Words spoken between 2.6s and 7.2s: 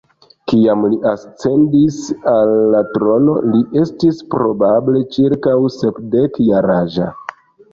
la trono, li estis probable ĉirkaŭ sepdek-jaraĝa.